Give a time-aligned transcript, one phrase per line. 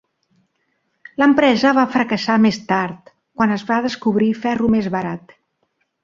[1.23, 3.11] L'empresa va fracassar més tard,
[3.41, 5.37] quan es va descobrir ferro més barat.